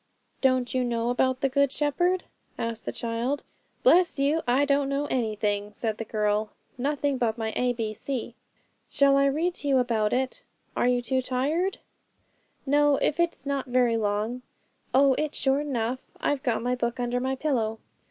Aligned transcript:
'Don't 0.41 0.73
you 0.73 0.83
know 0.83 1.11
about 1.11 1.41
the 1.41 1.47
Good 1.47 1.71
Shepherd?' 1.71 2.23
asked 2.57 2.85
the 2.85 2.91
child. 2.91 3.43
'Bless 3.83 4.17
you! 4.17 4.41
I 4.47 4.65
don't 4.65 4.89
know 4.89 5.05
anything,' 5.11 5.71
said 5.73 5.99
the 5.99 6.05
girl; 6.05 6.49
'nothing 6.75 7.19
but 7.19 7.37
my 7.37 7.53
A 7.55 7.73
B 7.73 7.93
C.' 7.93 8.33
'Shall 8.89 9.15
I 9.15 9.27
read 9.27 9.53
to 9.53 9.67
you 9.67 9.77
about 9.77 10.11
it; 10.11 10.43
are 10.75 10.87
you 10.87 11.03
too 11.03 11.21
tired?' 11.21 11.77
'No, 12.65 12.93
not 12.93 13.03
if 13.03 13.19
it's 13.19 13.45
not 13.45 13.67
very 13.67 13.95
long.' 13.95 14.41
'Oh, 14.91 15.13
it's 15.19 15.37
short 15.37 15.67
enough; 15.67 16.07
I've 16.19 16.41
got 16.41 16.63
my 16.63 16.73
book 16.73 16.99
under 16.99 17.19
my 17.19 17.35
pillow.' 17.35 17.77